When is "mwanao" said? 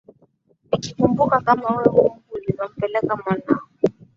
3.25-3.57